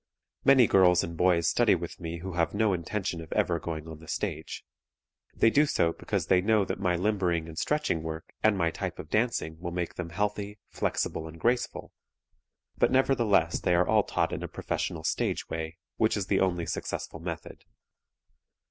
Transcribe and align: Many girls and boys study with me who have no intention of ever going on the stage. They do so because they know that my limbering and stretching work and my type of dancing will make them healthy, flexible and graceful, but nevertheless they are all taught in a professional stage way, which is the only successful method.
Many 0.43 0.65
girls 0.65 1.03
and 1.03 1.15
boys 1.15 1.47
study 1.47 1.75
with 1.75 1.99
me 1.99 2.21
who 2.21 2.33
have 2.33 2.55
no 2.55 2.73
intention 2.73 3.21
of 3.21 3.31
ever 3.33 3.59
going 3.59 3.87
on 3.87 3.99
the 3.99 4.07
stage. 4.07 4.65
They 5.35 5.51
do 5.51 5.67
so 5.67 5.93
because 5.93 6.25
they 6.25 6.41
know 6.41 6.65
that 6.65 6.79
my 6.79 6.95
limbering 6.95 7.47
and 7.47 7.55
stretching 7.55 8.01
work 8.01 8.33
and 8.41 8.57
my 8.57 8.71
type 8.71 8.97
of 8.97 9.11
dancing 9.11 9.59
will 9.59 9.69
make 9.69 9.93
them 9.93 10.09
healthy, 10.09 10.57
flexible 10.69 11.27
and 11.27 11.39
graceful, 11.39 11.93
but 12.79 12.91
nevertheless 12.91 13.59
they 13.59 13.75
are 13.75 13.87
all 13.87 14.01
taught 14.01 14.33
in 14.33 14.41
a 14.41 14.47
professional 14.47 15.03
stage 15.03 15.47
way, 15.51 15.77
which 15.97 16.17
is 16.17 16.25
the 16.25 16.39
only 16.39 16.65
successful 16.65 17.19
method. 17.19 17.63